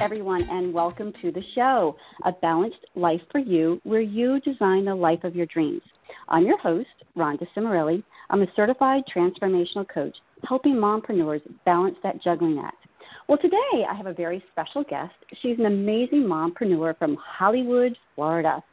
[0.00, 1.94] everyone, and welcome to the show,
[2.24, 5.82] A Balanced Life for You, where you design the life of your dreams.
[6.30, 6.88] I'm your host,
[7.18, 8.02] Rhonda Cimarelli.
[8.30, 12.86] I'm a certified transformational coach, helping mompreneurs balance that juggling act.
[13.28, 15.12] Well, today I have a very special guest.
[15.42, 18.64] She's an amazing mompreneur from Hollywood, Florida.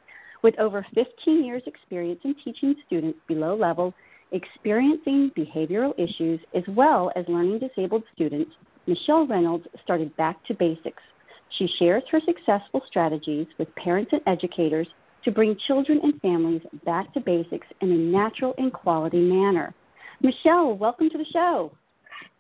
[0.44, 3.94] With over 15 years' experience in teaching students below level,
[4.31, 8.53] experiencing behavioral issues, as well as learning disabled students,
[8.85, 11.03] Michelle Reynolds started Back to Basics.
[11.49, 14.87] She shares her successful strategies with parents and educators
[15.23, 19.73] to bring children and families back to basics in a natural and quality manner.
[20.21, 21.71] Michelle, welcome to the show.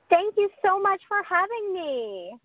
[0.09, 2.37] Thank you so much for having me.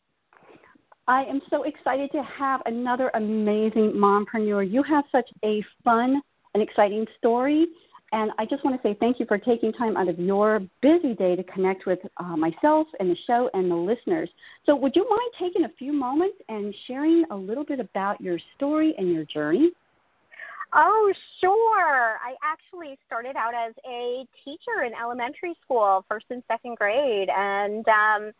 [1.08, 4.70] I am so excited to have another amazing mompreneur.
[4.70, 6.22] You have such a fun
[6.54, 7.66] and exciting story
[8.12, 11.14] and I just want to say thank you for taking time out of your busy
[11.14, 14.28] day to connect with uh, myself and the show and the listeners.
[14.66, 18.38] So, would you mind taking a few moments and sharing a little bit about your
[18.56, 19.72] story and your journey?
[20.74, 22.18] Oh, sure.
[22.24, 27.86] I actually started out as a teacher in elementary school, first and second grade, and
[27.88, 28.32] um,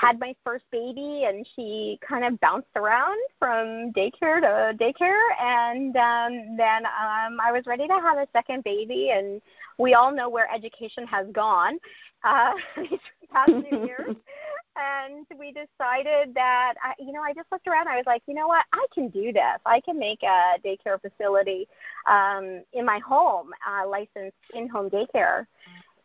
[0.00, 5.20] had my first baby and she kind of bounced around from daycare to daycare.
[5.40, 9.42] And um then um I was ready to have a second baby and
[9.78, 11.78] we all know where education has gone
[12.24, 12.98] uh these
[13.30, 14.16] past few years.
[14.76, 17.88] And we decided that I, you know I just looked around.
[17.88, 18.64] I was like you know what?
[18.72, 19.58] I can do this.
[19.66, 21.68] I can make a daycare facility
[22.06, 25.46] um in my home uh licensed in-home daycare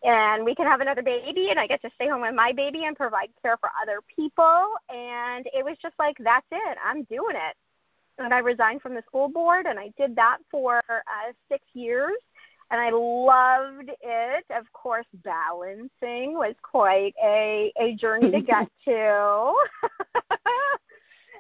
[0.05, 2.85] and we can have another baby and I get to stay home with my baby
[2.85, 4.73] and provide care for other people.
[4.89, 6.77] And it was just like that's it.
[6.83, 7.55] I'm doing it.
[8.17, 12.17] And I resigned from the school board and I did that for uh, 6 years.
[12.71, 14.45] And I loved it.
[14.49, 19.55] Of course balancing was quite a a journey to get to.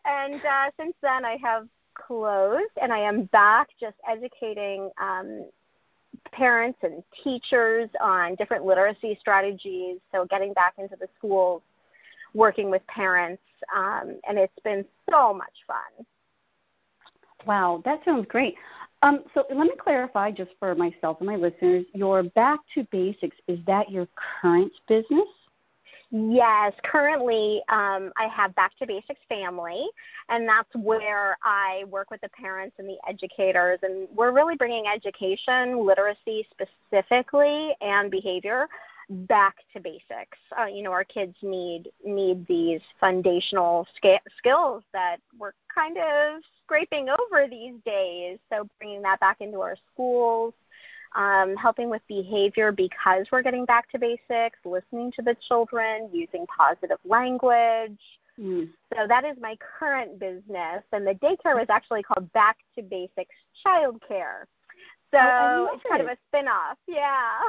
[0.05, 5.49] And uh, since then I have closed and I am back just educating um,
[6.31, 9.97] parents and teachers on different literacy strategies.
[10.11, 11.61] So getting back into the schools,
[12.33, 13.41] working with parents,
[13.75, 16.05] um, and it's been so much fun.
[17.45, 18.55] Wow, that sounds great.
[19.01, 23.37] Um, so let me clarify just for myself and my listeners, your Back to Basics,
[23.47, 24.07] is that your
[24.41, 25.27] current business?
[26.17, 29.85] Yes, currently um, I have Back to Basics Family,
[30.29, 34.87] and that's where I work with the parents and the educators, and we're really bringing
[34.87, 38.69] education, literacy specifically, and behavior
[39.09, 40.37] back to basics.
[40.57, 46.41] Uh, you know, our kids need need these foundational sca- skills that we're kind of
[46.63, 48.39] scraping over these days.
[48.49, 50.53] So bringing that back into our schools,
[51.15, 56.45] um, helping with behavior because we're getting back to basics, listening to the children, using
[56.47, 57.99] positive language.
[58.39, 58.69] Mm.
[58.93, 63.33] So that is my current business, and the daycare was actually called Back to Basics
[63.65, 64.43] Childcare.
[65.11, 66.05] So oh, it's kind it.
[66.05, 66.77] of a spin-off.
[66.87, 67.39] Yeah.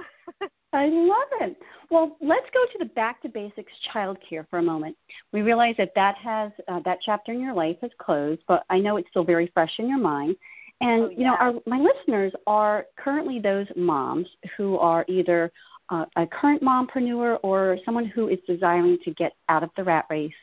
[0.72, 1.56] I love it.
[1.90, 4.96] Well, let's go to the Back to Basics Childcare for a moment.
[5.32, 8.78] We realize that that has uh, that chapter in your life has closed, but I
[8.78, 10.36] know it's still very fresh in your mind.
[10.80, 11.16] And oh, yeah.
[11.18, 15.50] you know, our, my listeners are currently those moms who are either
[15.88, 20.06] uh, a current mompreneur or someone who is desiring to get out of the rat
[20.10, 20.34] race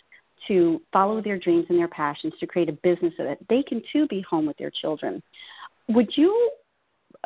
[0.48, 3.82] to follow their dreams and their passions to create a business so that they can
[3.92, 5.22] too be home with their children.
[5.90, 6.52] Would you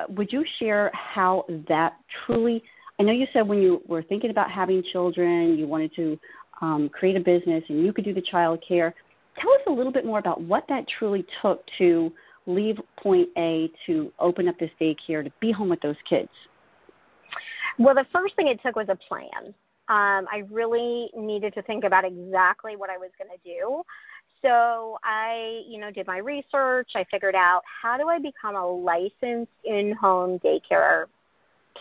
[0.10, 2.64] would you share how that truly?
[3.00, 6.20] I know you said when you were thinking about having children, you wanted to
[6.62, 8.94] um, create a business and you could do the child care.
[9.40, 12.12] Tell us a little bit more about what that truly took to
[12.48, 16.30] leave point A to open up this daycare to be home with those kids?
[17.78, 19.54] Well, the first thing it took was a plan.
[19.90, 23.84] Um, I really needed to think about exactly what I was going to do.
[24.42, 26.92] So I, you know, did my research.
[26.96, 31.06] I figured out how do I become a licensed in-home daycare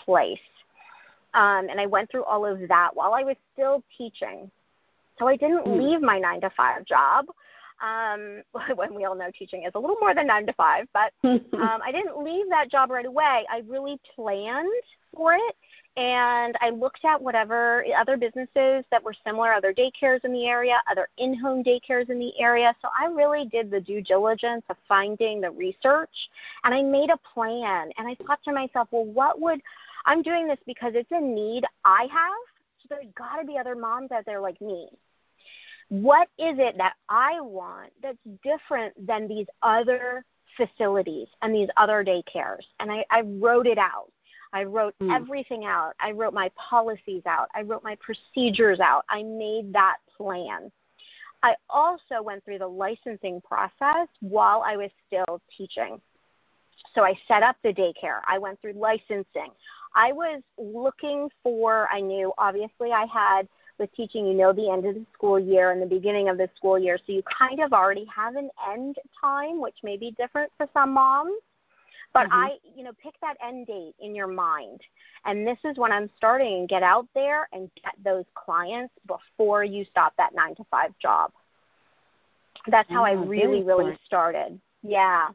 [0.05, 0.39] place.
[1.35, 4.51] Um, and I went through all of that while I was still teaching.
[5.19, 5.79] So I didn't mm.
[5.79, 7.27] leave my nine to five job
[7.83, 8.43] um,
[8.77, 11.43] when we all know teaching is a little more than nine to five, but um,
[11.53, 13.47] I didn't leave that job right away.
[13.51, 14.69] I really planned
[15.15, 15.57] for it
[15.97, 20.83] and I looked at whatever other businesses that were similar, other daycares in the area,
[20.91, 22.75] other in-home daycares in the area.
[22.83, 26.29] So I really did the due diligence of finding the research
[26.65, 29.61] and I made a plan and I thought to myself, well, what would
[30.05, 32.33] I'm doing this because it's a need I have.
[32.79, 34.89] So there's got to be other moms out there like me
[35.89, 40.25] what is it that I want that's different than these other
[40.57, 42.65] facilities and these other daycares?
[42.81, 44.11] And I, I wrote it out.
[44.53, 45.15] I wrote mm.
[45.15, 45.93] everything out.
[46.01, 47.49] I wrote my policies out.
[47.55, 49.05] I wrote my procedures out.
[49.09, 50.71] I made that plan.
[51.43, 56.01] I also went through the licensing process while I was still teaching.
[56.95, 58.21] So I set up the daycare.
[58.27, 59.51] I went through licensing.
[59.95, 63.49] I was looking for, I knew obviously I had
[63.79, 66.49] with teaching, you know the end of the school year and the beginning of the
[66.57, 66.99] school year.
[66.99, 70.95] So you kind of already have an end time, which may be different for some
[70.95, 71.41] moms.
[72.13, 72.35] But mm-hmm.
[72.35, 74.81] I, you know, pick that end date in your mind.
[75.25, 79.65] And this is when I'm starting and get out there and get those clients before
[79.65, 81.33] you stop that nine to five job.
[82.69, 84.59] That's how I really, really started.
[84.83, 85.29] Yeah.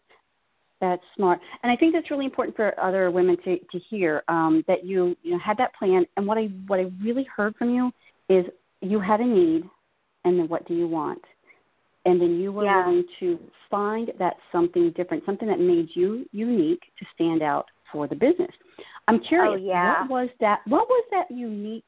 [0.80, 4.64] That's smart, and I think that's really important for other women to to hear um,
[4.68, 6.08] that you you know had that plan.
[6.18, 7.92] And what I what I really heard from you
[8.32, 8.46] is
[8.82, 9.64] you had a need,
[10.24, 11.22] and then what do you want?
[12.06, 12.86] And then you were yeah.
[12.86, 13.40] willing to
[13.70, 18.52] find that something different, something that made you unique to stand out for the business.
[19.08, 20.02] I'm oh, curious, oh, yeah.
[20.02, 20.62] what was that?
[20.66, 21.86] What was that unique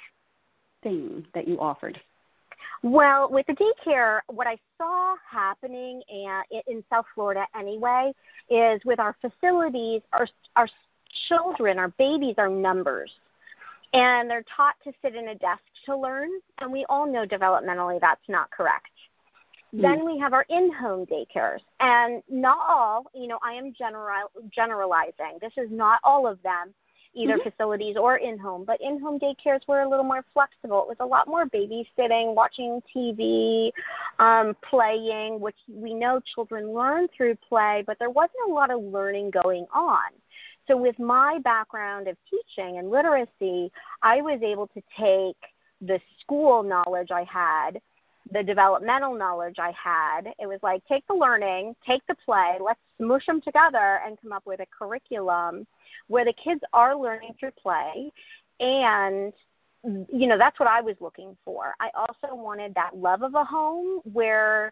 [0.84, 2.00] thing that you offered?
[2.84, 8.14] Well, with the daycare, what I saw happening uh, in South Florida anyway
[8.50, 10.68] is with our facilities, our our
[11.28, 13.12] children, our babies are numbers.
[13.94, 16.30] And they're taught to sit in a desk to learn,
[16.60, 18.90] and we all know developmentally that's not correct.
[19.74, 19.82] Mm.
[19.82, 25.38] Then we have our in-home daycares, and not all, you know, I am general, generalizing.
[25.42, 26.74] This is not all of them,
[27.14, 27.50] either mm-hmm.
[27.50, 28.66] facilities or in-home.
[28.66, 30.82] But in-home daycares were a little more flexible.
[30.82, 33.72] It was a lot more babysitting, watching TV,
[34.20, 38.82] um, playing, which we know children learn through play, but there wasn't a lot of
[38.82, 40.10] learning going on.
[40.68, 43.72] So with my background of teaching and literacy,
[44.02, 45.38] I was able to take
[45.82, 47.82] the school knowledge I had
[48.32, 50.34] the developmental knowledge I had.
[50.40, 54.32] It was like take the learning, take the play, let's smush them together and come
[54.32, 55.68] up with a curriculum
[56.08, 58.12] where the kids are learning through play
[58.60, 59.34] and
[59.84, 61.76] you know that's what I was looking for.
[61.80, 64.72] I also wanted that love of a home where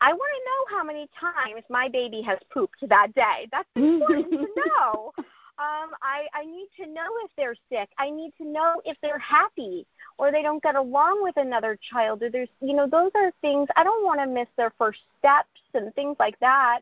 [0.00, 3.48] I want to know how many times my baby has pooped that day.
[3.50, 5.12] That's important to know.
[5.58, 7.88] Um, I, I need to know if they're sick.
[7.98, 9.86] I need to know if they're happy
[10.18, 13.66] or they don't get along with another child or there's you know those are things
[13.74, 16.80] I don't want to miss their first steps and things like that.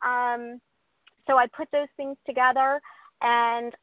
[0.00, 0.58] Um,
[1.26, 2.80] so I put those things together
[3.20, 3.74] and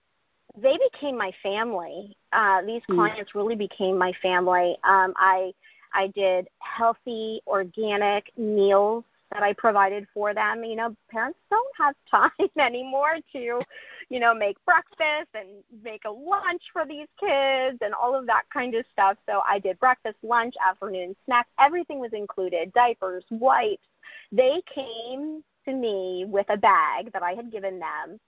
[0.58, 2.18] they became my family.
[2.34, 2.96] Uh, these mm.
[2.96, 4.78] clients really became my family.
[4.84, 5.54] Um, I
[5.96, 10.64] I did healthy, organic meals that I provided for them.
[10.64, 13.62] You know, parents don't have time anymore to,
[14.10, 18.44] you know, make breakfast and make a lunch for these kids and all of that
[18.54, 19.18] kind of stuff.
[19.28, 21.48] So I did breakfast, lunch, afternoon snack.
[21.60, 23.88] Everything was included diapers, wipes.
[24.32, 28.20] They came to me with a bag that I had given them,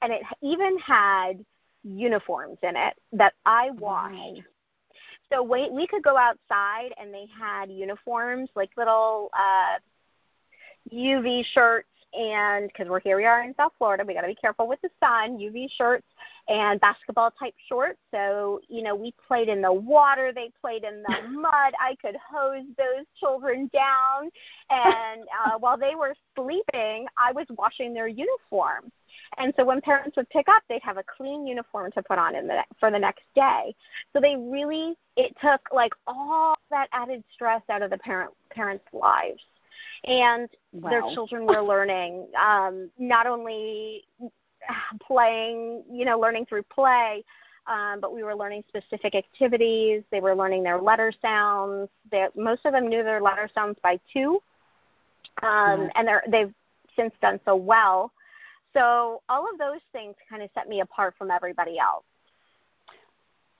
[0.00, 1.44] and it even had
[1.84, 4.42] uniforms in it that I washed.
[5.32, 9.78] So we we could go outside and they had uniforms like little uh
[10.92, 14.34] UV shirts and because we're here we are in South Florida, we got to be
[14.34, 15.38] careful with the sun.
[15.38, 16.06] UV shirts
[16.48, 17.98] and basketball type shorts.
[18.12, 21.74] So you know, we played in the water, they played in the mud.
[21.80, 24.30] I could hose those children down,
[24.70, 28.90] and uh, while they were sleeping, I was washing their uniform.
[29.38, 32.34] And so when parents would pick up, they'd have a clean uniform to put on
[32.34, 33.74] in the, for the next day.
[34.12, 38.84] So they really, it took like all that added stress out of the parent parents'
[38.92, 39.42] lives
[40.04, 40.90] and wow.
[40.90, 44.04] their children were learning um, not only
[45.00, 47.24] playing, you know, learning through play,
[47.66, 50.02] um, but we were learning specific activities.
[50.10, 51.88] They were learning their letter sounds.
[52.10, 54.42] They, most of them knew their letter sounds by two,
[55.42, 56.52] um, and they're, they've
[56.96, 58.12] since done so well.
[58.74, 62.04] So all of those things kind of set me apart from everybody else.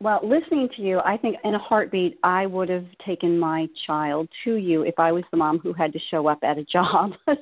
[0.01, 4.29] Well, listening to you, I think in a heartbeat, I would have taken my child
[4.45, 7.15] to you if I was the mom who had to show up at a job.
[7.27, 7.35] so,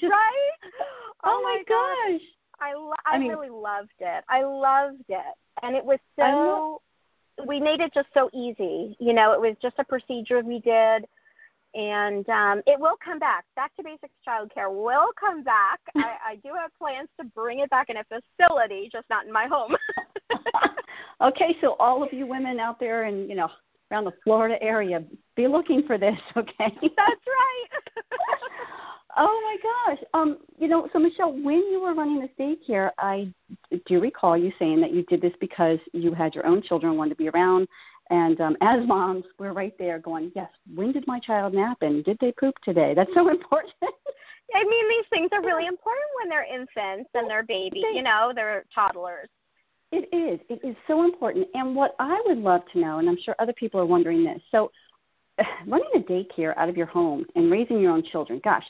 [0.00, 0.50] just, right?
[1.22, 2.20] Oh, oh my gosh.
[2.20, 2.20] gosh.
[2.60, 4.24] I, lo- I, I mean, really loved it.
[4.28, 5.34] I loved it.
[5.62, 6.82] And it was so,
[7.46, 8.96] we made it just so easy.
[8.98, 11.06] You know, it was just a procedure we did
[11.74, 13.44] and um, it will come back.
[13.56, 15.80] Back to Basics Childcare will come back.
[15.96, 19.32] I, I do have plans to bring it back in a facility, just not in
[19.32, 19.76] my home.
[21.20, 23.50] okay, so all of you women out there and you know
[23.90, 25.04] around the Florida area,
[25.36, 26.18] be looking for this.
[26.36, 27.66] Okay, that's right.
[29.16, 30.04] oh my gosh.
[30.14, 33.32] Um, you know, so Michelle, when you were running this daycare, I
[33.86, 37.10] do recall you saying that you did this because you had your own children, wanted
[37.10, 37.68] to be around
[38.10, 42.04] and um, as moms, we're right there going, yes, when did my child nap and
[42.04, 42.92] did they poop today?
[42.94, 43.74] That's so important.
[44.54, 48.32] I mean, these things are really important when they're infants and they're babies, you know,
[48.34, 49.28] they're toddlers.
[49.94, 50.40] It is.
[50.48, 51.46] It is so important.
[51.54, 54.42] And what I would love to know, and I'm sure other people are wondering this,
[54.50, 54.72] so
[55.68, 58.64] running a daycare out of your home and raising your own children, gosh,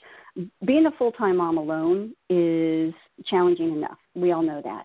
[0.66, 2.92] being a full time mom alone is
[3.24, 3.96] challenging enough.
[4.14, 4.84] We all know that.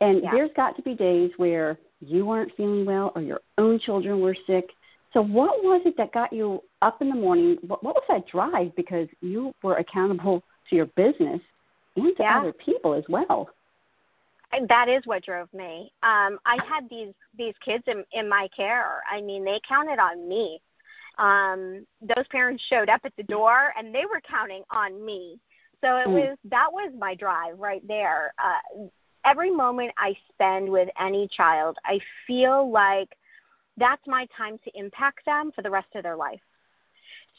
[0.00, 0.30] And yeah.
[0.32, 4.36] there's got to be days where you weren't feeling well or your own children were
[4.46, 4.70] sick.
[5.12, 7.58] So, what was it that got you up in the morning?
[7.66, 8.74] What, what was that drive?
[8.74, 11.42] Because you were accountable to your business
[11.96, 12.40] and to yeah.
[12.40, 13.50] other people as well.
[14.68, 15.92] That is what drove me.
[16.02, 19.02] Um, I had these these kids in, in my care.
[19.10, 20.60] I mean, they counted on me.
[21.18, 25.38] Um, those parents showed up at the door, and they were counting on me.
[25.82, 26.12] So it mm.
[26.12, 28.32] was that was my drive right there.
[28.42, 28.86] Uh,
[29.24, 33.16] every moment I spend with any child, I feel like
[33.76, 36.40] that's my time to impact them for the rest of their life.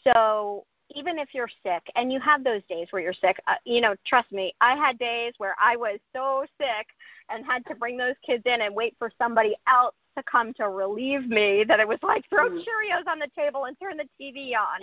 [0.04, 3.82] So even if you're sick and you have those days where you're sick, uh, you
[3.82, 6.88] know, trust me, I had days where I was so sick
[7.30, 10.70] and had to bring those kids in and wait for somebody else to come to
[10.70, 12.60] relieve me that it was like throw mm.
[12.60, 14.82] Cheerios on the table and turn the TV on.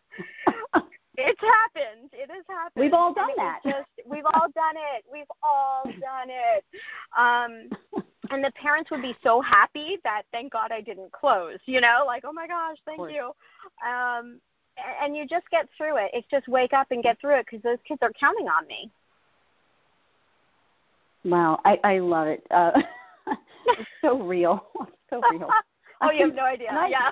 [1.18, 2.10] it's happened.
[2.14, 2.82] It has happened.
[2.82, 3.60] We've all done that.
[3.66, 5.04] Just we've all done it.
[5.12, 6.64] We've all done it.
[7.18, 11.82] Um and the parents would be so happy that thank God I didn't close, you
[11.82, 13.32] know, like, oh my gosh, thank you.
[13.88, 14.40] Um,
[15.02, 16.12] and you just get through it.
[16.14, 18.92] It's just wake up and get through it because those kids are counting on me.
[21.26, 22.46] Wow, I, I love it.
[22.52, 22.82] Uh,
[23.68, 24.68] it's so real.
[25.10, 25.50] so real.
[26.02, 26.70] oh, you have no idea.
[26.72, 27.12] I, yeah.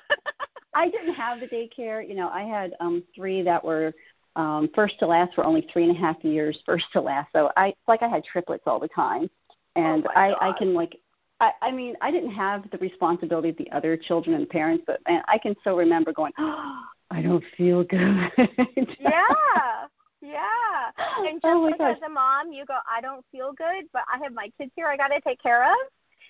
[0.74, 2.08] I didn't have the daycare.
[2.08, 3.94] You know, I had um three that were
[4.36, 7.30] um first to last were only three and a half years, first to last.
[7.34, 9.30] So I like I had triplets all the time.
[9.76, 10.98] And oh I, I can like
[11.42, 15.00] I, I mean, I didn't have the responsibility of the other children and parents, but
[15.08, 18.32] man, I can still remember going, oh, I don't feel good.
[19.00, 19.88] yeah.
[20.22, 20.92] Yeah.
[21.20, 21.98] And just oh like gosh.
[21.98, 24.88] as a mom, you go, I don't feel good, but I have my kids here
[24.88, 25.78] I got to take care of.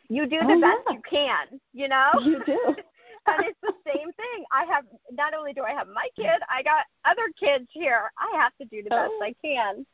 [0.09, 0.93] You do the oh, best yeah.
[0.93, 2.11] you can, you know?
[2.21, 2.59] You do.
[3.27, 4.43] and it's the same thing.
[4.51, 8.11] I have not only do I have my kid, I got other kids here.
[8.17, 9.23] I have to do the best oh.
[9.23, 9.85] I can.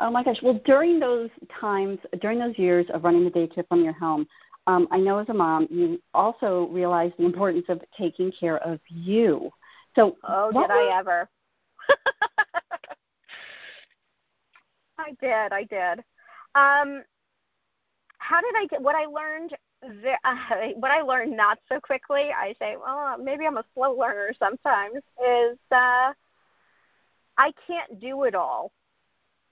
[0.00, 0.38] Oh my gosh.
[0.42, 1.28] Well, during those
[1.60, 4.26] times, during those years of running the daycare from your home,
[4.66, 8.80] um, I know as a mom, you also realize the importance of taking care of
[8.88, 9.50] you.
[9.94, 11.28] So, oh, did I ever?
[14.98, 15.52] I did.
[15.52, 16.00] I did.
[16.54, 17.02] Um,
[18.18, 19.56] how did I get what I learned?
[20.02, 20.36] There, Uh,
[20.76, 24.96] what I learned not so quickly, I say, well, maybe I'm a slow learner sometimes.
[25.26, 26.12] Is uh,
[27.36, 28.72] I can't do it all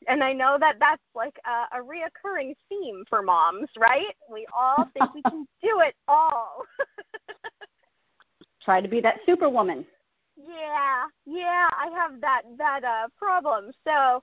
[0.07, 4.15] and I know that that's like a, a reoccurring theme for moms, right?
[4.31, 6.63] We all think we can do it all.
[8.63, 9.85] Try to be that superwoman.
[10.49, 13.71] Yeah, yeah, I have that that uh problem.
[13.87, 14.23] So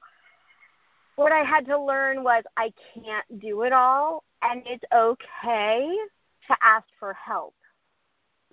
[1.15, 5.96] what I had to learn was I can't do it all and it's okay
[6.48, 7.55] to ask for help.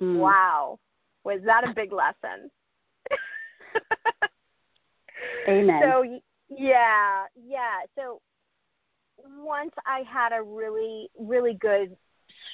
[0.00, 0.16] Mm.
[0.16, 0.78] Wow.
[1.24, 2.50] Was that a big lesson?
[5.48, 5.82] Amen.
[5.82, 7.80] So yeah, yeah.
[7.96, 8.20] So
[9.38, 11.96] once I had a really, really good,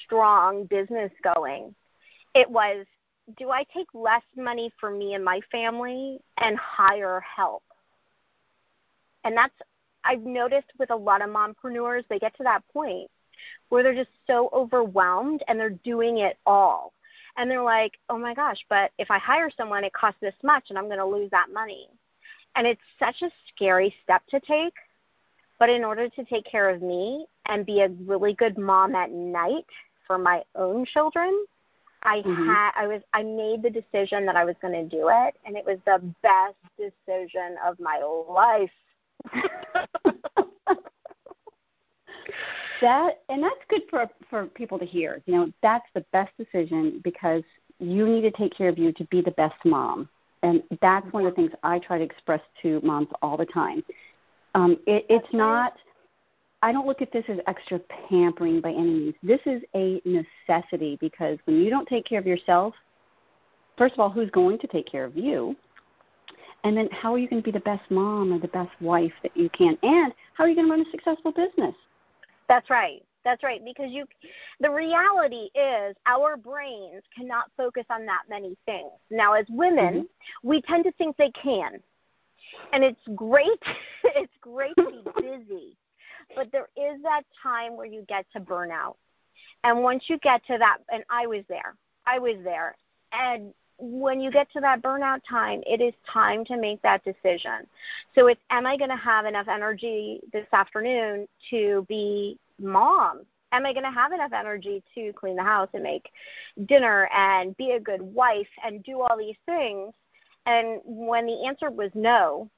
[0.05, 1.75] strong business going,
[2.35, 2.87] it was
[3.37, 7.63] do I take less money for me and my family and hire help?
[9.25, 9.55] And that's,
[10.05, 13.11] I've noticed with a lot of mompreneurs, they get to that point
[13.69, 16.93] where they're just so overwhelmed and they're doing it all.
[17.37, 20.67] And they're like, oh my gosh, but if I hire someone, it costs this much
[20.71, 21.89] and I'm going to lose that money.
[22.57, 24.75] And it's such a scary step to take.
[25.59, 29.11] But in order to take care of me and be a really good mom at
[29.11, 29.67] night
[30.07, 31.45] for my own children,
[32.03, 32.47] I mm-hmm.
[32.47, 35.57] had I was I made the decision that I was going to do it and
[35.57, 38.71] it was the best decision of my life.
[42.81, 45.21] that and that's good for for people to hear.
[45.27, 47.43] You know, that's the best decision because
[47.81, 50.09] you need to take care of you to be the best mom.
[50.43, 53.83] And that's one of the things I try to express to moms all the time.
[54.55, 55.75] Um, it, it's not,
[56.63, 59.15] I don't look at this as extra pampering by any means.
[59.23, 62.75] This is a necessity because when you don't take care of yourself,
[63.77, 65.57] first of all, who's going to take care of you?
[66.65, 69.13] And then how are you going to be the best mom or the best wife
[69.23, 69.79] that you can?
[69.83, 71.75] And how are you going to run a successful business?
[72.49, 73.03] That's right.
[73.25, 74.07] That's right because you
[74.61, 78.91] the reality is our brains cannot focus on that many things.
[79.11, 80.49] Now as women, mm-hmm.
[80.49, 81.81] we tend to think they can.
[82.73, 83.63] And it's great
[84.05, 85.77] it's great to be busy.
[86.35, 88.97] But there is that time where you get to burnout.
[89.65, 91.75] And once you get to that and I was there.
[92.07, 92.77] I was there.
[93.13, 97.67] And when you get to that burnout time, it is time to make that decision.
[98.15, 103.67] So it's am I going to have enough energy this afternoon to be mom am
[103.67, 106.11] I going to have enough energy to clean the house and make
[106.67, 109.95] dinner and be a good wife and do all these things?
[110.47, 112.49] And when the answer was no,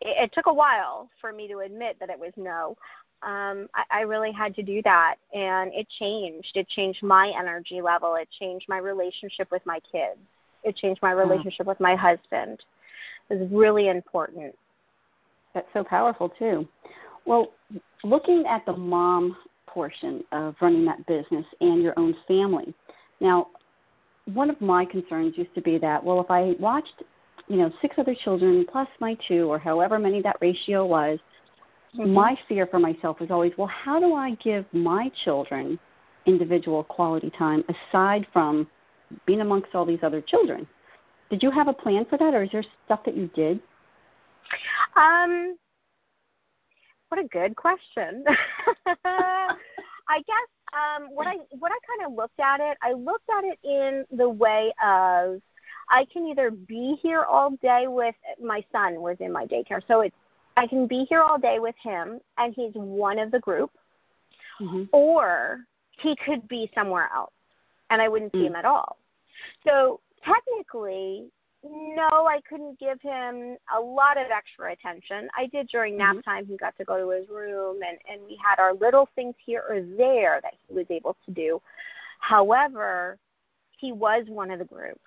[0.00, 2.76] it, it took a while for me to admit that it was no.
[3.22, 6.52] Um, I, I really had to do that, and it changed.
[6.54, 8.14] It changed my energy level.
[8.16, 10.18] It changed my relationship with my kids.
[10.64, 12.62] It changed my relationship with my husband.
[13.30, 14.54] It was really important.
[15.54, 16.68] That's so powerful too.
[17.24, 17.52] Well,
[18.04, 19.36] looking at the mom
[19.66, 22.72] portion of running that business and your own family.
[23.20, 23.48] Now,
[24.32, 27.02] one of my concerns used to be that, well, if I watched,
[27.48, 31.18] you know, six other children plus my two, or however many that ratio was,
[31.96, 32.12] mm-hmm.
[32.12, 35.78] my fear for myself was always, well, how do I give my children
[36.26, 38.68] individual quality time aside from
[39.26, 40.66] being amongst all these other children?
[41.30, 43.60] Did you have a plan for that, or is there stuff that you did?
[44.96, 45.56] Um,
[47.08, 48.24] what a good question.
[50.08, 53.44] I guess um, what I what I kind of looked at it, I looked at
[53.44, 55.40] it in the way of
[55.88, 60.00] I can either be here all day with my son was in my daycare, so
[60.00, 60.16] it's
[60.56, 63.70] I can be here all day with him and he's one of the group,
[64.60, 64.84] mm-hmm.
[64.92, 65.60] or
[65.98, 67.32] he could be somewhere else
[67.90, 68.40] and I wouldn't mm.
[68.40, 68.96] see him at all.
[69.66, 71.26] So technically,
[71.64, 75.28] no, I couldn't give him a lot of extra attention.
[75.36, 76.30] I did during nap mm-hmm.
[76.30, 76.46] time.
[76.46, 79.64] He got to go to his room, and and we had our little things here
[79.68, 81.60] or there that he was able to do.
[82.20, 83.18] However,
[83.78, 85.00] he was one of the group,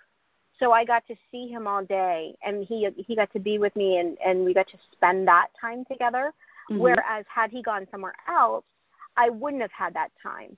[0.59, 3.75] so I got to see him all day, and he he got to be with
[3.75, 6.33] me, and and we got to spend that time together.
[6.69, 6.79] Mm-hmm.
[6.79, 8.65] Whereas had he gone somewhere else,
[9.17, 10.57] I wouldn't have had that time.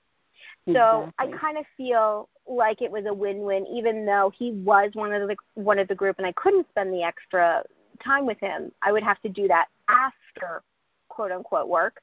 [0.66, 1.34] So exactly.
[1.36, 5.28] I kind of feel like it was a win-win, even though he was one of
[5.28, 7.64] the one of the group, and I couldn't spend the extra
[8.04, 8.72] time with him.
[8.82, 10.64] I would have to do that after
[11.10, 12.02] quote unquote work,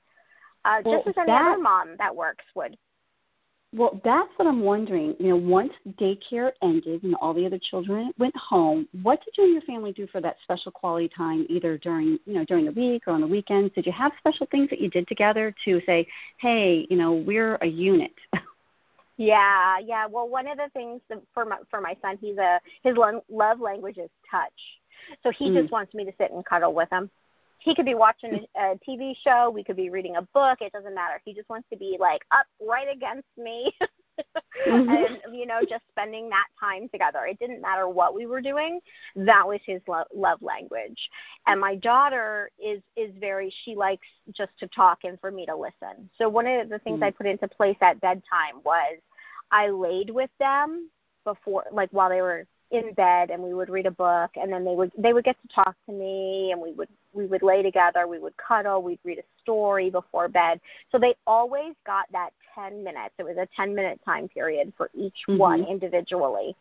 [0.65, 2.77] uh, well, just as any that, other mom that works would.
[3.75, 5.15] Well, that's what I'm wondering.
[5.19, 9.45] You know, once daycare ended and all the other children went home, what did you
[9.45, 12.73] and your family do for that special quality time, either during you know during the
[12.73, 13.75] week or on the weekends?
[13.75, 16.07] Did you have special things that you did together to say,
[16.39, 18.15] hey, you know, we're a unit?
[19.21, 20.07] Yeah, yeah.
[20.07, 21.01] Well, one of the things
[21.35, 24.53] for my for my son, he's a his love language is touch.
[25.25, 25.61] So he mm.
[25.61, 27.11] just wants me to sit and cuddle with him.
[27.59, 30.95] He could be watching a TV show, we could be reading a book, it doesn't
[30.95, 31.21] matter.
[31.25, 33.73] He just wants to be like up right against me.
[34.67, 34.89] mm-hmm.
[34.89, 38.81] and you know just spending that time together it didn't matter what we were doing
[39.15, 41.09] that was his lo- love language
[41.47, 45.55] and my daughter is is very she likes just to talk and for me to
[45.55, 47.05] listen so one of the things mm-hmm.
[47.05, 48.99] i put into place at bedtime was
[49.51, 50.91] I laid with them
[51.25, 54.65] before, like while they were in bed, and we would read a book, and then
[54.65, 57.63] they would they would get to talk to me, and we would we would lay
[57.63, 60.61] together, we would cuddle, we'd read a story before bed.
[60.93, 63.15] So they always got that 10 minutes.
[63.19, 65.39] It was a 10 minute time period for each mm-hmm.
[65.39, 66.55] one individually.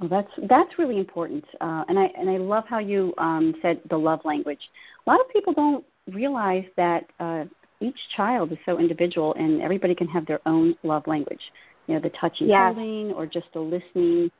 [0.00, 3.80] Well, that's that's really important, uh, and I and I love how you um, said
[3.88, 4.58] the love language.
[5.06, 7.44] A lot of people don't realize that uh,
[7.78, 11.42] each child is so individual, and everybody can have their own love language.
[11.86, 12.74] You know, the touching, yes.
[12.74, 14.30] holding, or just the listening.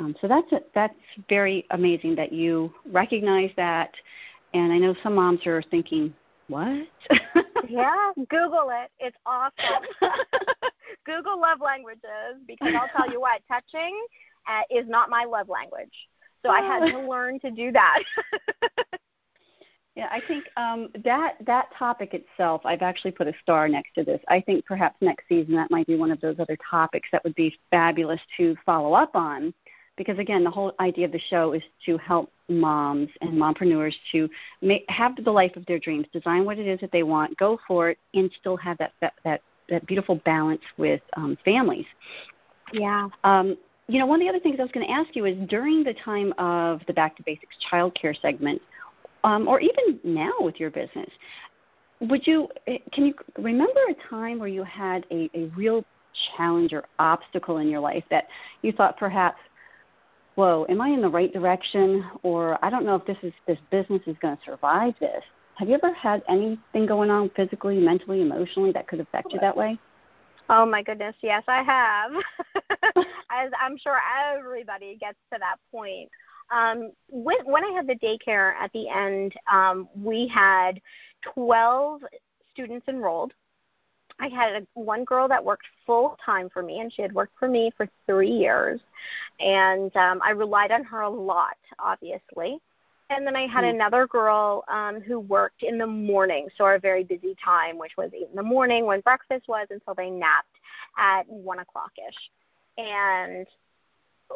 [0.00, 0.94] Um, so that's a, that's
[1.28, 3.92] very amazing that you recognize that.
[4.54, 6.14] And I know some moms are thinking,
[6.48, 6.88] "What?"
[7.68, 8.90] yeah, Google it.
[8.98, 9.84] It's awesome.
[11.04, 14.02] Google love languages because I'll tell you what, touching
[14.48, 15.92] uh, is not my love language.
[16.44, 18.02] So I had to learn to do that.
[19.96, 24.04] Yeah, I think um, that that topic itself, I've actually put a star next to
[24.04, 24.20] this.
[24.28, 27.34] I think perhaps next season that might be one of those other topics that would
[27.34, 29.52] be fabulous to follow up on,
[29.96, 34.28] because again, the whole idea of the show is to help moms and mompreneurs to
[34.60, 37.58] make, have the life of their dreams, design what it is that they want, go
[37.66, 41.86] for it, and still have that that that, that beautiful balance with um, families.
[42.72, 43.08] Yeah.
[43.24, 43.56] Um,
[43.88, 45.82] you know, one of the other things I was going to ask you is during
[45.82, 48.62] the time of the Back to Basics child care segment,
[49.24, 51.10] um, or even now with your business,
[52.00, 55.84] would you eh, can you remember a time where you had a, a real
[56.36, 58.28] challenge or obstacle in your life that
[58.62, 59.38] you thought perhaps
[60.34, 62.04] whoa am i in the right direction?
[62.22, 65.22] Or i don't know if this is this business is going to survive this.
[65.56, 69.56] Have you ever had anything going on physically mentally emotionally that could affect you that
[69.56, 69.78] way?
[70.48, 72.12] Oh my goodness yes i have.
[73.30, 73.98] As i'm sure
[74.34, 76.08] everybody gets to that point.
[76.50, 80.80] Um, when, when I had the daycare at the end, um, we had
[81.34, 82.02] 12
[82.52, 83.32] students enrolled.
[84.20, 87.38] I had a, one girl that worked full time for me, and she had worked
[87.38, 88.80] for me for three years.
[89.40, 92.60] And um, I relied on her a lot, obviously.
[93.08, 93.70] And then I had mm.
[93.70, 98.10] another girl um, who worked in the morning, so our very busy time, which was
[98.14, 100.46] eight in the morning when breakfast was until they napped
[100.96, 102.30] at one o'clock ish.
[102.78, 103.46] And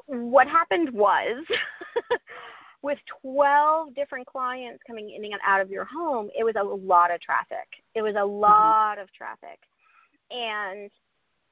[0.07, 1.45] what happened was
[2.83, 7.13] with 12 different clients coming in and out of your home, it was a lot
[7.13, 7.69] of traffic.
[7.95, 8.41] It was a mm-hmm.
[8.41, 9.03] lot mm-hmm.
[9.03, 9.61] of traffic.
[10.35, 10.91] And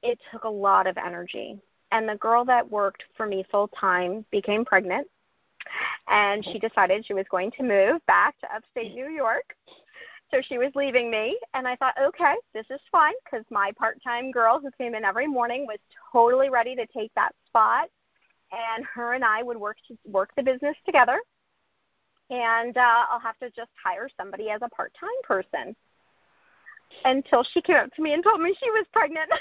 [0.01, 1.59] it took a lot of energy.
[1.91, 5.07] And the girl that worked for me full time became pregnant.
[6.07, 9.55] And she decided she was going to move back to upstate New York.
[10.31, 14.01] So she was leaving me, and I thought, okay, this is fine because my part
[14.03, 15.77] time girl who came in every morning was
[16.11, 17.87] totally ready to take that spot
[18.51, 21.19] and her and I would work to work the business together.
[22.29, 25.75] And uh, I'll have to just hire somebody as a part-time person
[27.05, 29.29] until she came up to me and told me she was pregnant.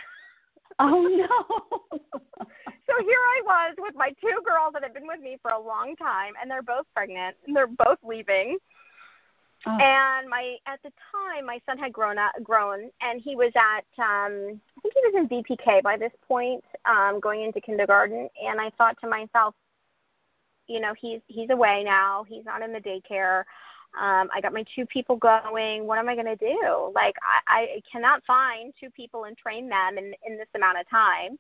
[0.78, 1.98] Oh no!
[2.40, 5.60] so here I was with my two girls that had been with me for a
[5.60, 8.56] long time, and they're both pregnant, and they're both leaving.
[9.66, 9.78] Oh.
[9.78, 13.84] And my at the time, my son had grown up, grown, and he was at
[14.02, 18.28] um, I think he was in VPK by this point, um, going into kindergarten.
[18.44, 19.54] And I thought to myself,
[20.66, 22.24] you know, he's he's away now.
[22.28, 23.44] He's not in the daycare.
[24.00, 25.86] Um, I got my two people going.
[25.86, 26.92] What am I going to do?
[26.94, 27.14] Like
[27.46, 31.38] I, I cannot find two people and train them in in this amount of time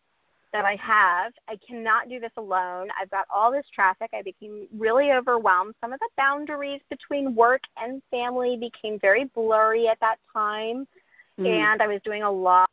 [0.52, 1.32] that I have.
[1.48, 2.88] I cannot do this alone.
[3.00, 4.10] I've got all this traffic.
[4.12, 5.74] I became really overwhelmed.
[5.80, 10.86] Some of the boundaries between work and family became very blurry at that time.
[11.40, 11.46] Mm.
[11.46, 12.68] And I was doing a lot.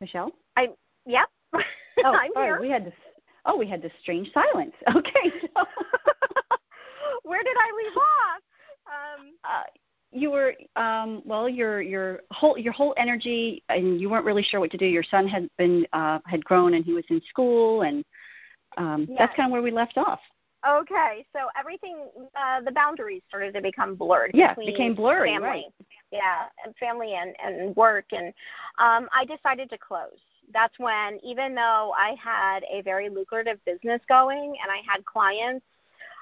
[0.00, 0.32] Michelle?
[0.56, 0.68] I
[1.06, 1.28] yep.
[2.02, 2.46] Oh, I'm sorry.
[2.46, 2.60] Here.
[2.62, 2.94] We had this
[3.46, 4.74] oh, we had this strange silence.
[4.94, 5.32] Okay.
[5.40, 5.48] So
[7.22, 8.42] Where did I leave off?
[8.86, 9.62] Um, uh,
[10.12, 14.58] you were um well your your whole your whole energy and you weren't really sure
[14.58, 17.82] what to do your son had been uh had grown and he was in school
[17.82, 18.04] and
[18.76, 19.16] um yes.
[19.18, 20.18] that's kind of where we left off
[20.68, 25.64] okay so everything uh the boundaries started to become blurred yeah became blurry family right.
[26.10, 28.34] yeah and family and and work and
[28.78, 30.18] um i decided to close
[30.52, 35.64] that's when even though i had a very lucrative business going and i had clients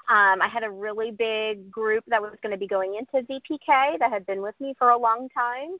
[0.09, 3.99] um, I had a really big group that was going to be going into VPK
[3.99, 5.77] that had been with me for a long time,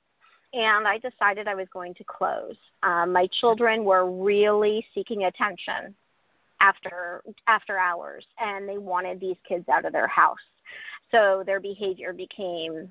[0.54, 2.56] and I decided I was going to close.
[2.84, 5.96] Um, my children were really seeking attention
[6.60, 10.38] after after hours, and they wanted these kids out of their house.
[11.10, 12.88] So their behavior became,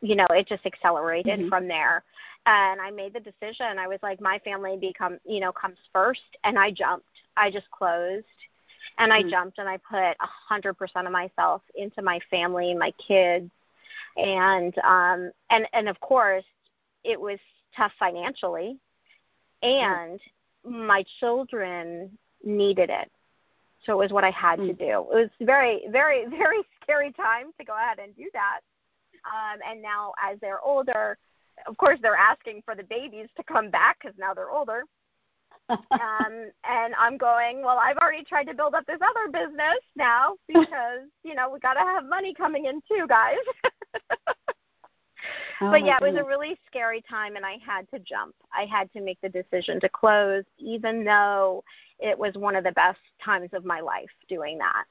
[0.00, 1.48] you know, it just accelerated mm-hmm.
[1.48, 2.02] from there.
[2.46, 3.78] And I made the decision.
[3.78, 7.06] I was like, my family become, you know, comes first, and I jumped.
[7.36, 8.24] I just closed
[8.98, 9.30] and I mm.
[9.30, 13.50] jumped and I put a hundred percent of myself into my family, my kids,
[14.16, 16.44] and um, and and of course
[17.04, 17.38] it was
[17.76, 18.78] tough financially,
[19.62, 20.20] and
[20.66, 20.86] mm.
[20.86, 23.10] my children needed it,
[23.84, 24.68] so it was what I had mm.
[24.68, 24.90] to do.
[24.90, 28.60] It was very very very scary time to go ahead and do that,
[29.26, 31.18] um, and now as they're older.
[31.66, 34.84] Of course, they're asking for the babies to come back because now they're older
[35.70, 40.34] um, and I'm going, well, I've already tried to build up this other business now
[40.48, 43.36] because, you know, we got to have money coming in too, guys.
[45.60, 48.34] oh but yeah, it was a really scary time and I had to jump.
[48.52, 51.62] I had to make the decision to close even though
[52.00, 54.84] it was one of the best times of my life doing that.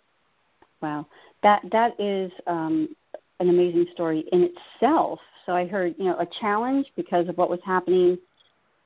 [0.81, 1.07] Wow.
[1.43, 2.95] That that is um
[3.39, 5.19] an amazing story in itself.
[5.45, 8.17] So I heard, you know, a challenge because of what was happening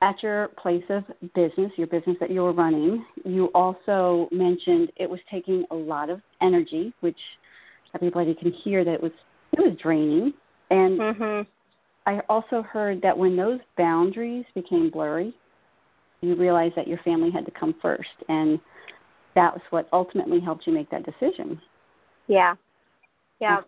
[0.00, 5.08] at your place of business, your business that you were running, you also mentioned it
[5.08, 7.18] was taking a lot of energy, which
[7.94, 9.12] everybody can hear that it was
[9.52, 10.34] it was draining.
[10.70, 11.42] And mm-hmm.
[12.06, 15.34] I also heard that when those boundaries became blurry,
[16.20, 18.60] you realized that your family had to come first, and
[19.34, 21.60] that was what ultimately helped you make that decision.
[22.26, 22.56] Yeah,
[23.40, 23.60] yeah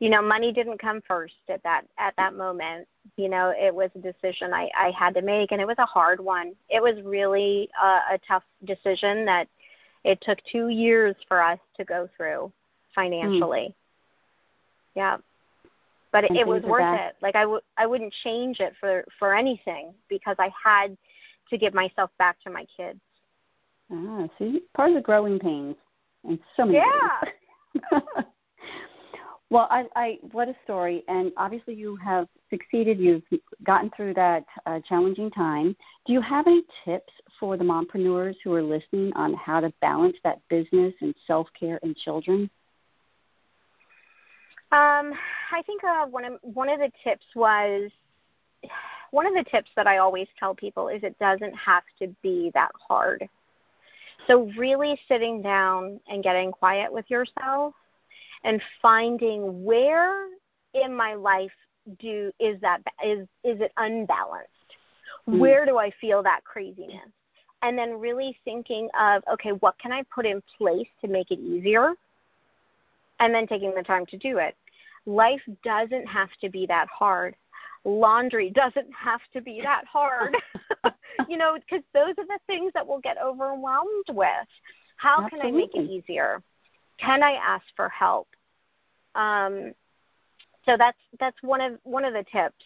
[0.00, 2.86] you know money didn't come first at that at that moment.
[3.16, 5.86] You know it was a decision i i had to make and it was a
[5.86, 6.54] hard one.
[6.68, 9.48] It was really a, a tough decision that
[10.04, 12.52] it took two years for us to go through
[12.94, 13.68] financially.
[13.68, 13.74] Mm.
[14.94, 15.16] yeah.
[16.10, 17.10] But it, it was worth that.
[17.10, 17.16] it.
[17.20, 20.96] Like i would i wouldn't change it for for anything because i had
[21.50, 23.00] to give myself back to my kids.
[23.92, 24.62] Ah see?
[24.76, 25.76] Part of the growing pains.
[26.24, 28.00] And so many yeah
[29.50, 32.98] Well, I, I what a story, and obviously you have succeeded.
[32.98, 33.22] You've
[33.64, 35.74] gotten through that uh, challenging time.
[36.06, 40.16] Do you have any tips for the mompreneurs who are listening on how to balance
[40.22, 42.50] that business and self care and children?
[44.70, 45.14] Um,
[45.50, 47.90] I think uh, one of one of the tips was
[49.12, 52.50] one of the tips that I always tell people is it doesn't have to be
[52.52, 53.26] that hard.
[54.26, 57.72] So, really sitting down and getting quiet with yourself
[58.44, 60.28] and finding where
[60.74, 61.52] in my life
[61.98, 64.50] do is that is is it unbalanced?
[65.28, 65.38] Mm.
[65.38, 67.08] Where do I feel that craziness?
[67.62, 71.38] And then really thinking of okay, what can I put in place to make it
[71.38, 71.94] easier?
[73.20, 74.54] And then taking the time to do it.
[75.06, 77.34] Life doesn't have to be that hard.
[77.84, 80.36] Laundry doesn't have to be that hard.
[81.28, 84.28] you know, because those are the things that we'll get overwhelmed with.
[84.96, 85.38] How Absolutely.
[85.38, 86.42] can I make it easier?
[86.98, 88.28] Can I ask for help?
[89.14, 89.72] Um,
[90.66, 92.64] so that's that's one of one of the tips.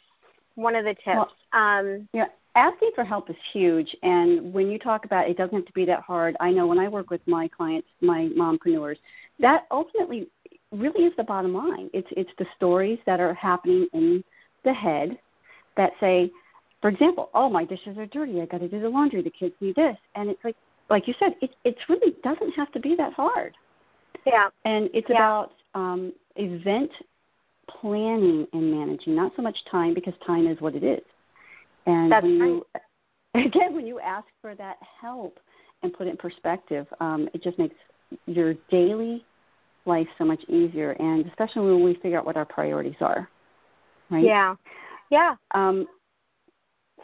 [0.54, 1.06] One of the tips.
[1.06, 3.96] Well, um, yeah, asking for help is huge.
[4.02, 6.36] And when you talk about it doesn't have to be that hard.
[6.40, 8.96] I know when I work with my clients, my mompreneurs,
[9.38, 10.28] that ultimately
[10.72, 11.90] really is the bottom line.
[11.92, 14.24] It's it's the stories that are happening in
[14.64, 15.18] the head
[15.76, 16.30] that say,
[16.80, 19.54] for example, oh my dishes are dirty, I got to do the laundry, the kids
[19.60, 20.56] need this, and it's like
[20.90, 23.56] like you said, it it really doesn't have to be that hard.
[24.26, 24.48] Yeah.
[24.64, 25.16] And it's yeah.
[25.16, 26.90] about um, event
[27.68, 31.02] planning and managing, not so much time because time is what it is.
[31.86, 32.48] And That's when right.
[32.48, 32.66] you
[33.46, 35.38] again when you ask for that help
[35.82, 37.74] and put it in perspective, um, it just makes
[38.26, 39.24] your daily
[39.84, 43.28] life so much easier and especially when we figure out what our priorities are.
[44.10, 44.24] Right?
[44.24, 44.54] Yeah.
[45.10, 45.34] Yeah.
[45.54, 45.86] Um,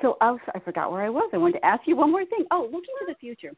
[0.00, 1.28] so also, I forgot where I was.
[1.32, 2.44] I wanted to ask you one more thing.
[2.50, 3.52] Oh, looking to the future.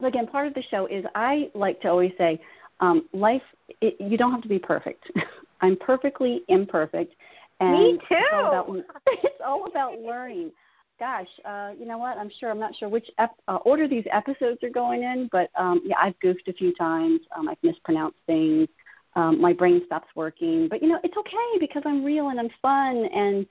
[0.00, 2.40] So again, part of the show is I like to always say,
[2.84, 3.42] um, life.
[3.80, 5.10] It, you don't have to be perfect.
[5.60, 7.14] I'm perfectly imperfect.
[7.60, 8.04] And Me too.
[8.10, 10.52] It's all about, it's all about learning.
[10.98, 12.18] Gosh, uh, you know what?
[12.18, 12.50] I'm sure.
[12.50, 15.96] I'm not sure which ep- uh, order these episodes are going in, but um, yeah,
[16.00, 17.20] I've goofed a few times.
[17.36, 18.68] Um, I've mispronounced things.
[19.16, 22.50] Um, my brain stops working, but you know it's okay because I'm real and I'm
[22.62, 23.46] fun and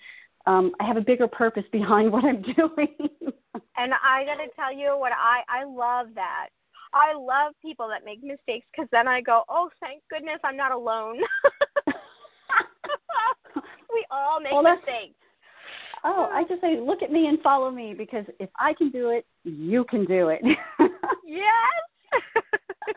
[0.46, 2.96] um, I have a bigger purpose behind what I'm doing.
[3.78, 6.50] and I got to tell you what I I love that.
[6.93, 10.71] I love people that make mistakes because then I go, oh, thank goodness I'm not
[10.71, 11.19] alone.
[13.93, 15.15] we all make well, mistakes.
[16.03, 19.10] Oh, I just say, look at me and follow me because if I can do
[19.10, 20.41] it, you can do it.
[21.25, 21.73] yes.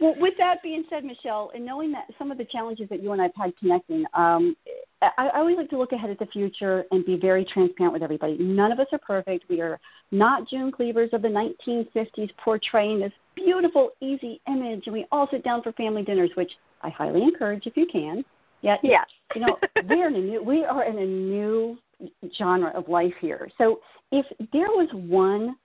[0.00, 3.12] well, with that being said, Michelle, and knowing that some of the challenges that you
[3.12, 4.56] and I've had connecting, um,
[5.02, 8.02] I, I always like to look ahead at the future and be very transparent with
[8.02, 8.38] everybody.
[8.38, 9.44] None of us are perfect.
[9.48, 9.80] We are
[10.10, 15.44] not June Cleavers of the 1950s portraying this beautiful, easy image, and we all sit
[15.44, 18.24] down for family dinners, which I highly encourage if you can.
[18.60, 19.06] Yet, yes.
[19.34, 19.58] you know,
[19.88, 21.78] we're in a new, we are in a new
[22.36, 23.48] genre of life here.
[23.58, 23.80] So,
[24.10, 25.56] if there was one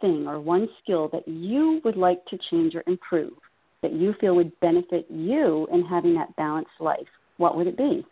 [0.00, 3.34] thing or one skill that you would like to change or improve,
[3.82, 8.04] that you feel would benefit you in having that balanced life, what would it be?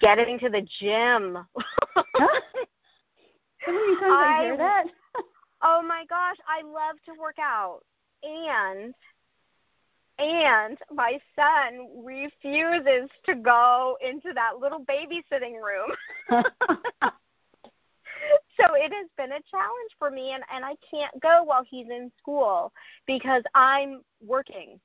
[0.00, 1.38] Getting to the gym.
[1.96, 2.40] huh?
[3.60, 4.84] How many times I, I hear that?
[5.62, 7.80] oh my gosh, I love to work out.
[8.22, 8.94] And
[10.18, 15.92] and my son refuses to go into that little babysitting room.
[18.58, 21.86] so it has been a challenge for me and and I can't go while he's
[21.90, 22.72] in school
[23.06, 24.80] because I'm working.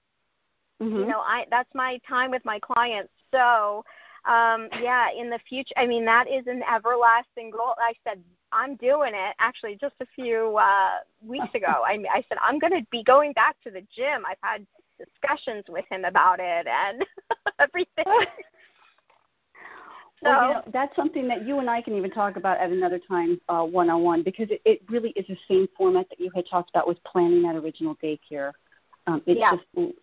[0.81, 0.97] Mm-hmm.
[0.97, 3.11] You know, I that's my time with my clients.
[3.31, 3.83] So
[4.27, 7.75] um yeah, in the future I mean that is an everlasting goal.
[7.79, 11.83] I said I'm doing it actually just a few uh weeks ago.
[11.85, 14.23] I I said I'm going to be going back to the gym.
[14.27, 14.65] I've had
[14.97, 17.05] discussions with him about it and
[17.59, 18.05] everything.
[20.23, 22.69] So well, you know, that's something that you and I can even talk about at
[22.69, 26.29] another time, one on one, because it, it really is the same format that you
[26.35, 28.51] had talked about with planning that original daycare.
[29.07, 29.55] Um, it's yeah.
[29.55, 29.95] just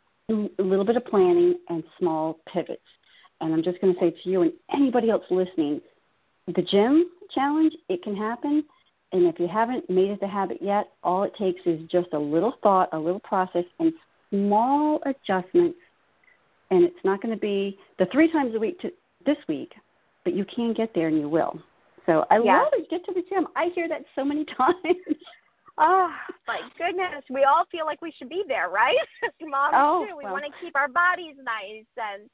[0.59, 2.83] a little bit of planning and small pivots.
[3.41, 5.81] And I'm just going to say to you and anybody else listening,
[6.49, 8.65] the gym challenge, it can happen.
[9.13, 12.19] And if you haven't made it a habit yet, all it takes is just a
[12.19, 13.93] little thought, a little process, and
[14.31, 15.79] small adjustments.
[16.71, 18.93] And it's not going to be the three times a week to
[19.25, 19.73] this week,
[20.29, 21.59] but you can get there and you will.
[22.05, 22.59] So I yeah.
[22.59, 22.91] love it.
[22.91, 23.49] Get to the gym.
[23.57, 24.77] I hear that so many times.
[25.79, 26.13] Oh
[26.47, 28.99] my goodness, we all feel like we should be there, right?
[29.41, 30.17] Moms oh, too.
[30.19, 30.35] We well.
[30.35, 32.29] want to keep our bodies nice, and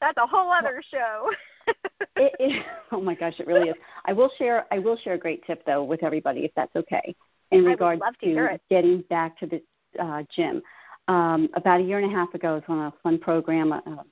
[0.00, 1.30] that's a whole other show.
[2.16, 3.76] it, it, oh my gosh, it really is.
[4.06, 4.64] I will share.
[4.70, 7.14] I will share a great tip though with everybody, if that's okay,
[7.50, 9.62] in regards to, to getting back to the
[10.02, 10.62] uh, gym
[11.08, 12.52] um, about a year and a half ago.
[12.52, 14.04] I was on a fun program, a,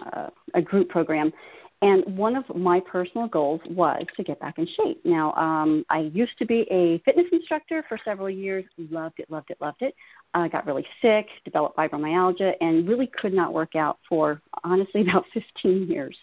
[0.00, 1.32] a, a group program,
[1.82, 5.00] and one of my personal goals was to get back in shape.
[5.04, 8.66] Now, um, I used to be a fitness instructor for several years.
[8.90, 9.94] Loved it, loved it, loved it.
[10.34, 15.00] I uh, got really sick, developed fibromyalgia, and really could not work out for honestly
[15.08, 16.16] about 15 years.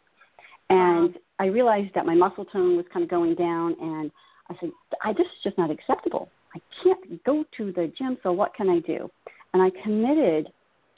[0.70, 1.22] And wow.
[1.40, 4.12] I realized that my muscle tone was kind of going down, and
[4.50, 4.72] I said,
[5.04, 6.30] I, "This is just not acceptable.
[6.56, 9.10] I can't go to the gym, so what can I do?
[9.54, 10.52] And I committed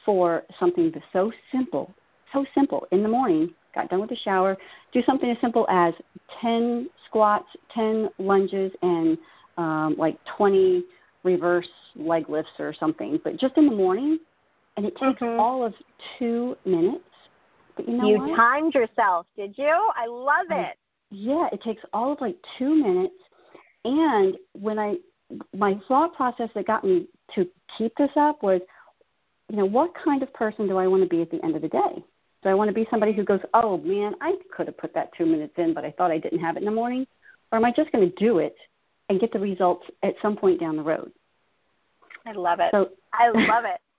[0.03, 1.93] for something so simple,
[2.33, 4.57] so simple in the morning, got done with the shower,
[4.91, 5.93] do something as simple as
[6.41, 9.17] 10 squats, 10 lunges, and
[9.57, 10.83] um, like 20
[11.23, 14.19] reverse leg lifts or something, but just in the morning.
[14.77, 15.39] And it takes mm-hmm.
[15.39, 15.73] all of
[16.17, 17.03] two minutes.
[17.75, 18.35] But you know You what?
[18.37, 19.67] timed yourself, did you?
[19.67, 20.77] I love it.
[21.11, 23.15] yeah, it takes all of like two minutes.
[23.83, 24.95] And when I,
[25.55, 28.61] my thought process that got me to keep this up was,
[29.49, 31.61] you know, what kind of person do I want to be at the end of
[31.61, 32.03] the day?
[32.41, 35.11] Do I want to be somebody who goes, oh man, I could have put that
[35.17, 37.05] two minutes in, but I thought I didn't have it in the morning?
[37.51, 38.55] Or am I just going to do it
[39.09, 41.11] and get the results at some point down the road?
[42.25, 42.69] I love it.
[42.71, 43.81] So, I love it.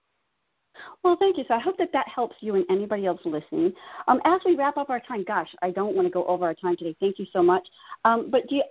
[1.03, 1.45] Well, thank you.
[1.49, 3.73] So I hope that that helps you and anybody else listening.
[4.09, 6.55] Um, as we wrap up our time, gosh, I don't want to go over our
[6.55, 6.97] time today.
[7.01, 7.67] Thank you so much.
[8.05, 8.65] Um, but do you,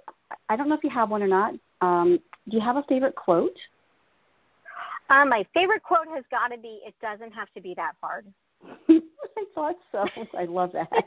[0.47, 1.53] I don't know if you have one or not.
[1.82, 3.58] Um, do you have a favorite quote?
[5.10, 8.25] Um, my favorite quote has got to be, "It doesn't have to be that hard."
[9.50, 10.28] I thought so.
[10.38, 10.90] I love that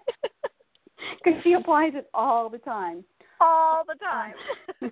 [1.25, 3.05] because she applies it all the time.
[3.41, 4.35] All the time.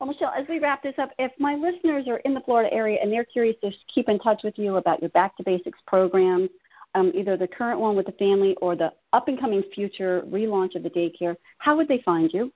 [0.00, 2.98] well, Michelle, as we wrap this up, if my listeners are in the Florida area
[3.02, 6.50] and they're curious to keep in touch with you about your Back to Basics programs,
[6.94, 10.74] um, either the current one with the family or the up and coming future relaunch
[10.74, 12.52] of the daycare, how would they find you?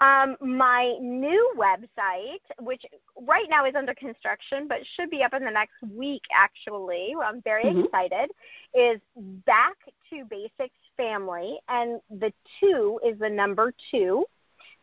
[0.00, 2.86] Um, my new website, which
[3.20, 7.42] right now is under construction but should be up in the next week actually, I'm
[7.42, 7.80] very mm-hmm.
[7.80, 8.30] excited,
[8.74, 9.74] is Back
[10.10, 14.24] to Basics Family, and the two is the number two,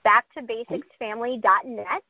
[0.06, 2.04] back2basicsfamily.net.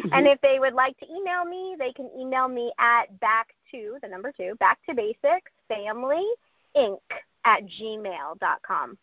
[0.00, 0.12] Mm-hmm.
[0.12, 3.96] And if they would like to email me, they can email me at back to
[4.02, 6.26] the number two, back to basics family
[6.76, 6.98] inc
[7.44, 8.98] at gmail.com.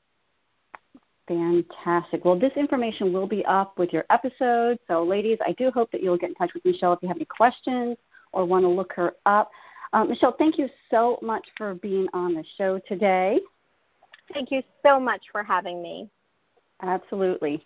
[1.27, 2.25] Fantastic.
[2.25, 4.79] Well, this information will be up with your episode.
[4.87, 7.17] So, ladies, I do hope that you'll get in touch with Michelle if you have
[7.17, 7.97] any questions
[8.33, 9.51] or want to look her up.
[9.93, 13.39] Um, Michelle, thank you so much for being on the show today.
[14.33, 16.09] Thank you so much for having me.
[16.81, 17.63] Absolutely.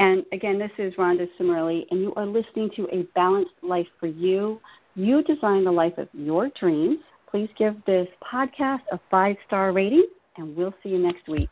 [0.00, 4.06] And again, this is Rhonda Cimarelli, and you are listening to A Balanced Life for
[4.06, 4.60] You.
[4.94, 6.98] You design the life of your dreams.
[7.28, 10.06] Please give this podcast a five star rating,
[10.36, 11.50] and we'll see you next week.